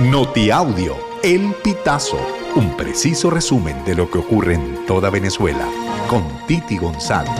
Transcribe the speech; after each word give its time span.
Notiaudio, 0.00 0.96
El 1.22 1.54
Pitazo, 1.62 2.18
un 2.56 2.76
preciso 2.76 3.30
resumen 3.30 3.84
de 3.84 3.94
lo 3.94 4.10
que 4.10 4.18
ocurre 4.18 4.54
en 4.54 4.84
toda 4.86 5.08
Venezuela, 5.08 5.68
con 6.10 6.24
Titi 6.48 6.78
González. 6.78 7.30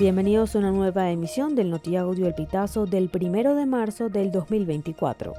Bienvenidos 0.00 0.56
a 0.56 0.58
una 0.58 0.72
nueva 0.72 1.12
emisión 1.12 1.54
del 1.54 1.70
Notiaudio 1.70 2.26
El 2.26 2.34
Pitazo 2.34 2.86
del 2.86 3.08
primero 3.08 3.54
de 3.54 3.66
marzo 3.66 4.08
del 4.08 4.32
2024. 4.32 5.34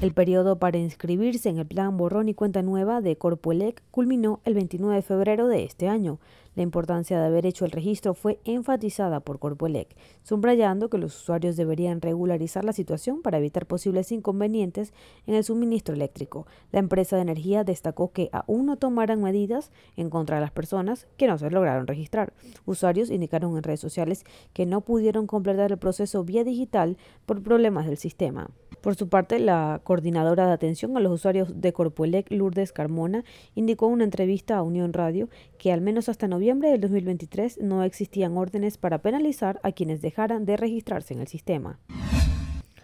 El 0.00 0.12
periodo 0.14 0.60
para 0.60 0.78
inscribirse 0.78 1.48
en 1.48 1.58
el 1.58 1.66
plan 1.66 1.96
Borrón 1.96 2.28
y 2.28 2.34
Cuenta 2.34 2.62
Nueva 2.62 3.00
de 3.00 3.16
Corpoelec 3.16 3.82
culminó 3.90 4.38
el 4.44 4.54
29 4.54 4.94
de 4.94 5.02
febrero 5.02 5.48
de 5.48 5.64
este 5.64 5.88
año. 5.88 6.18
La 6.54 6.62
importancia 6.62 7.18
de 7.18 7.24
haber 7.24 7.46
hecho 7.46 7.64
el 7.64 7.70
registro 7.70 8.12
fue 8.12 8.38
enfatizada 8.44 9.20
por 9.20 9.38
Corpoelec, 9.38 9.88
subrayando 10.22 10.90
que 10.90 10.98
los 10.98 11.16
usuarios 11.16 11.56
deberían 11.56 12.02
regularizar 12.02 12.62
la 12.62 12.74
situación 12.74 13.22
para 13.22 13.38
evitar 13.38 13.64
posibles 13.64 14.12
inconvenientes 14.12 14.92
en 15.26 15.34
el 15.34 15.44
suministro 15.44 15.94
eléctrico. 15.94 16.46
La 16.70 16.80
empresa 16.80 17.16
de 17.16 17.22
energía 17.22 17.64
destacó 17.64 18.12
que 18.12 18.28
aún 18.32 18.66
no 18.66 18.76
tomarán 18.76 19.22
medidas 19.22 19.70
en 19.96 20.10
contra 20.10 20.36
de 20.36 20.42
las 20.42 20.50
personas 20.50 21.06
que 21.16 21.26
no 21.26 21.38
se 21.38 21.50
lograron 21.50 21.86
registrar. 21.86 22.34
Usuarios 22.66 23.08
indicaron 23.10 23.56
en 23.56 23.62
redes 23.62 23.80
sociales 23.80 24.24
que 24.52 24.66
no 24.66 24.82
pudieron 24.82 25.26
completar 25.26 25.72
el 25.72 25.78
proceso 25.78 26.22
vía 26.22 26.44
digital 26.44 26.98
por 27.24 27.42
problemas 27.42 27.86
del 27.86 27.96
sistema. 27.96 28.50
Por 28.82 28.96
su 28.96 29.08
parte, 29.08 29.38
la 29.38 29.80
coordinadora 29.84 30.46
de 30.46 30.52
atención 30.52 30.96
a 30.96 31.00
los 31.00 31.12
usuarios 31.12 31.60
de 31.60 31.72
Corpoelec, 31.72 32.32
Lourdes 32.32 32.72
Carmona, 32.72 33.24
indicó 33.54 33.86
en 33.86 33.92
una 33.92 34.04
entrevista 34.04 34.56
a 34.56 34.62
Unión 34.62 34.92
Radio 34.92 35.28
que 35.56 35.72
al 35.72 35.80
menos 35.80 36.08
hasta 36.08 36.26
noviembre 36.26 36.41
del 36.70 36.80
2023 36.80 37.58
no 37.62 37.84
existían 37.84 38.36
órdenes 38.36 38.76
para 38.76 38.98
penalizar 38.98 39.60
a 39.62 39.70
quienes 39.70 40.02
dejaran 40.02 40.44
de 40.44 40.56
registrarse 40.56 41.14
en 41.14 41.20
el 41.20 41.28
sistema. 41.28 41.78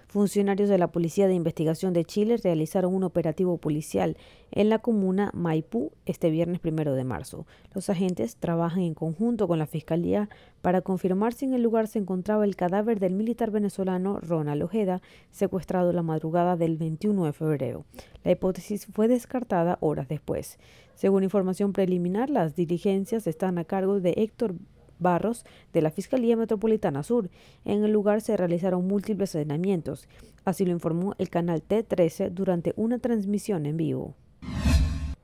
Funcionarios 0.09 0.71
de 0.71 0.79
la 0.79 0.91
Policía 0.91 1.29
de 1.29 1.35
Investigación 1.35 1.93
de 1.93 2.07
Chile 2.07 2.38
realizaron 2.38 2.95
un 2.95 3.05
operativo 3.05 3.59
policial 3.59 4.16
en 4.51 4.71
la 4.71 4.79
comuna 4.79 5.30
Maipú 5.35 5.93
este 6.07 6.30
viernes 6.30 6.60
primero 6.60 6.95
de 6.95 7.05
marzo. 7.05 7.46
Los 7.74 7.91
agentes 7.91 8.37
trabajan 8.37 8.85
en 8.85 8.95
conjunto 8.95 9.47
con 9.47 9.59
la 9.59 9.66
Fiscalía 9.66 10.30
para 10.63 10.80
confirmar 10.80 11.35
si 11.35 11.45
en 11.45 11.52
el 11.52 11.63
lugar 11.63 11.88
se 11.88 11.99
encontraba 11.99 12.47
el 12.47 12.57
cadáver 12.57 13.01
del 13.01 13.13
militar 13.13 13.51
venezolano 13.51 14.19
Ronald 14.21 14.63
Ojeda, 14.63 15.02
secuestrado 15.30 15.93
la 15.93 16.02
madrugada 16.02 16.57
del 16.57 16.79
21 16.79 17.27
de 17.27 17.32
febrero. 17.35 17.85
La 18.25 18.30
hipótesis 18.30 18.87
fue 18.87 19.09
descartada 19.09 19.77
horas 19.82 20.09
después. 20.09 20.59
Según 20.95 21.23
información 21.23 21.75
preliminar, 21.75 22.30
las 22.30 22.57
diligencias 22.57 23.27
están 23.27 23.59
a 23.59 23.65
cargo 23.65 24.01
de 24.01 24.15
Héctor 24.16 24.54
Barros 24.99 25.45
de 25.73 25.82
la 25.82 25.91
Fiscalía 25.91 26.37
Metropolitana 26.37 27.02
Sur. 27.02 27.30
En 27.65 27.85
el 27.85 27.93
lugar 27.93 28.21
se 28.21 28.37
realizaron 28.37 28.87
múltiples 28.87 29.35
allanamientos, 29.35 30.09
así 30.45 30.65
lo 30.65 30.73
informó 30.73 31.15
el 31.18 31.29
canal 31.29 31.63
T13 31.66 32.30
durante 32.30 32.73
una 32.77 32.99
transmisión 32.99 33.66
en 33.66 33.76
vivo. 33.76 34.15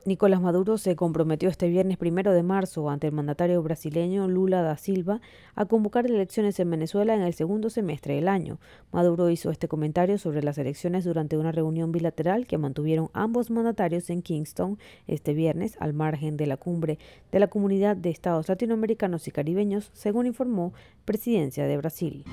Nicolás 0.07 0.43
Maduro 0.43 0.77
se 0.77 0.97
comprometió 0.97 1.49
este 1.49 1.67
viernes 1.69 1.97
primero 1.97 2.33
de 2.33 2.43
marzo 2.43 2.91
ante 2.91 3.07
el 3.07 3.15
mandatario 3.15 3.63
brasileño 3.63 4.29
Lula 4.29 4.61
da 4.61 4.77
Silva 4.77 5.23
a 5.55 5.65
convocar 5.65 6.05
elecciones 6.05 6.61
en 6.61 6.71
Venezuela 6.71 7.15
en 7.15 7.23
el 7.23 7.33
segundo 7.33 7.71
semestre 7.71 8.15
del 8.15 8.29
año. 8.29 8.59
Maduro 8.93 9.31
hizo 9.31 9.51
este 9.51 9.67
comentario 9.67 10.19
sobre 10.19 10.43
las 10.43 10.59
elecciones 10.59 11.05
durante 11.05 11.39
una 11.39 11.53
reunión 11.53 11.91
bilateral 11.91 12.47
que 12.47 12.59
mantuvieron 12.59 13.09
ambos 13.15 13.51
mandatarios 13.51 14.11
en 14.11 14.21
Kingston 14.21 14.79
este 15.07 15.33
viernes 15.33 15.79
al 15.81 15.95
margen 15.95 16.37
de 16.37 16.49
la 16.49 16.59
cumbre 16.59 16.99
de 17.33 17.41
la 17.41 17.47
Comunidad 17.47 17.97
de 17.97 18.11
Estados 18.11 18.51
Latinoamericanos 18.51 19.27
y 19.27 19.31
Caribeños, 19.31 19.91
según 19.95 20.27
informó 20.27 20.75
Presidencia 21.07 21.67
de 21.67 21.79
Brasil. 21.79 22.25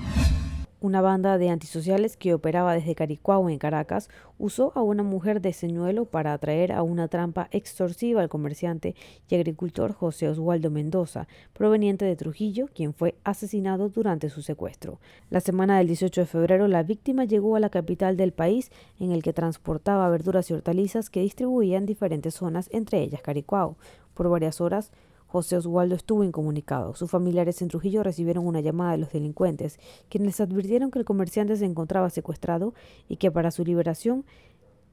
Una 0.84 1.00
banda 1.00 1.38
de 1.38 1.52
antisociales 1.52 2.18
que 2.18 2.34
operaba 2.34 2.74
desde 2.74 2.96
Caricuao 2.96 3.48
en 3.52 3.60
Caracas 3.60 4.10
usó 4.40 4.72
a 4.74 4.82
una 4.82 5.04
mujer 5.04 5.40
de 5.40 5.54
señuelo 5.54 6.06
para 6.06 6.34
atraer 6.34 6.72
a 6.72 6.82
una 6.82 7.08
trampa 7.08 7.50
extorsiva 7.52 8.20
al 8.20 8.30
comerciante 8.30 8.96
y 9.30 9.36
agricultor 9.36 9.94
José 9.94 10.28
Oswaldo 10.28 10.72
Mendoza, 10.72 11.28
proveniente 11.54 12.06
de 12.06 12.16
Trujillo, 12.16 12.66
quien 12.74 12.96
fue 12.96 13.14
asesinado 13.24 13.90
durante 13.90 14.32
su 14.32 14.42
secuestro. 14.42 15.00
La 15.30 15.40
semana 15.40 15.78
del 15.78 15.86
18 15.86 16.22
de 16.22 16.26
febrero, 16.26 16.68
la 16.68 16.82
víctima 16.82 17.26
llegó 17.26 17.56
a 17.56 17.60
la 17.60 17.70
capital 17.70 18.18
del 18.18 18.32
país 18.32 18.72
en 19.00 19.12
el 19.12 19.22
que 19.22 19.34
transportaba 19.34 20.10
verduras 20.10 20.50
y 20.50 20.56
hortalizas 20.56 21.12
que 21.12 21.22
distribuía 21.22 21.78
en 21.78 21.86
diferentes 21.86 22.34
zonas, 22.34 22.70
entre 22.74 23.04
ellas 23.04 23.22
Caricuao. 23.22 23.78
Por 24.16 24.30
varias 24.30 24.60
horas, 24.60 24.92
José 25.32 25.56
Oswaldo 25.56 25.96
estuvo 25.96 26.26
incomunicado. 26.26 26.94
Sus 26.94 27.10
familiares 27.10 27.62
en 27.62 27.70
Trujillo 27.70 28.04
recibieron 28.04 28.46
una 28.46 28.60
llamada 28.60 28.92
de 28.92 28.98
los 28.98 29.14
delincuentes, 29.14 29.80
quienes 30.10 30.42
advirtieron 30.42 30.92
que 30.92 31.00
el 31.00 31.06
comerciante 31.06 31.56
se 31.56 31.64
encontraba 31.64 32.10
secuestrado 32.10 32.74
y 33.08 33.16
que 33.16 33.32
para 33.32 33.52
su 33.52 33.64
liberación 33.64 34.26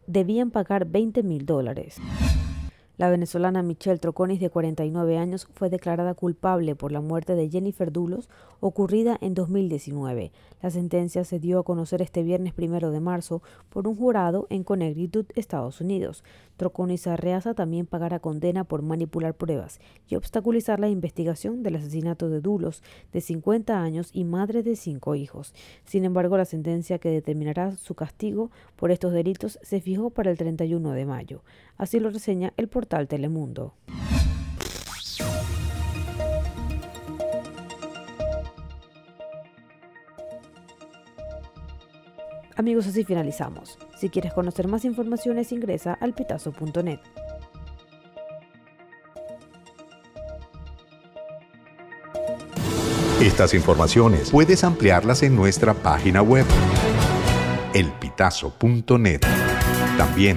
debían 0.06 0.52
pagar 0.52 0.84
20 0.84 1.24
mil 1.24 1.44
dólares. 1.44 1.96
La 2.98 3.10
venezolana 3.10 3.62
Michelle 3.62 4.00
Troconis, 4.00 4.40
de 4.40 4.50
49 4.50 5.18
años, 5.18 5.46
fue 5.54 5.70
declarada 5.70 6.14
culpable 6.14 6.74
por 6.74 6.90
la 6.90 7.00
muerte 7.00 7.36
de 7.36 7.48
Jennifer 7.48 7.92
Dulos, 7.92 8.28
ocurrida 8.58 9.16
en 9.20 9.34
2019. 9.34 10.32
La 10.60 10.70
sentencia 10.70 11.22
se 11.22 11.38
dio 11.38 11.60
a 11.60 11.62
conocer 11.62 12.02
este 12.02 12.24
viernes 12.24 12.54
primero 12.54 12.90
de 12.90 12.98
marzo 12.98 13.40
por 13.68 13.86
un 13.86 13.94
jurado 13.94 14.48
en 14.50 14.64
Connecticut, 14.64 15.30
Estados 15.36 15.80
Unidos. 15.80 16.24
Troconis 16.56 17.06
Arreaza 17.06 17.54
también 17.54 17.86
pagará 17.86 18.18
condena 18.18 18.64
por 18.64 18.82
manipular 18.82 19.34
pruebas 19.34 19.78
y 20.08 20.16
obstaculizar 20.16 20.80
la 20.80 20.88
investigación 20.88 21.62
del 21.62 21.76
asesinato 21.76 22.28
de 22.28 22.40
Dulos, 22.40 22.82
de 23.12 23.20
50 23.20 23.80
años 23.80 24.10
y 24.12 24.24
madre 24.24 24.64
de 24.64 24.74
cinco 24.74 25.14
hijos. 25.14 25.54
Sin 25.84 26.04
embargo, 26.04 26.36
la 26.36 26.44
sentencia 26.44 26.98
que 26.98 27.10
determinará 27.10 27.76
su 27.76 27.94
castigo 27.94 28.50
por 28.74 28.90
estos 28.90 29.12
delitos 29.12 29.60
se 29.62 29.80
fijó 29.80 30.10
para 30.10 30.32
el 30.32 30.36
31 30.36 30.90
de 30.90 31.06
mayo. 31.06 31.44
Así 31.76 32.00
lo 32.00 32.10
reseña 32.10 32.52
el 32.56 32.66
portal 32.66 32.87
Telemundo. 32.88 33.74
Amigos, 42.56 42.88
así 42.88 43.04
finalizamos. 43.04 43.78
Si 43.96 44.08
quieres 44.08 44.32
conocer 44.32 44.66
más 44.66 44.84
informaciones, 44.84 45.52
ingresa 45.52 45.94
al 46.00 46.12
pitazo.net. 46.12 46.98
Estas 53.20 53.54
informaciones 53.54 54.30
puedes 54.30 54.64
ampliarlas 54.64 55.22
en 55.22 55.36
nuestra 55.36 55.74
página 55.74 56.22
web, 56.22 56.46
elpitazo.net. 57.74 59.20
También 59.96 60.36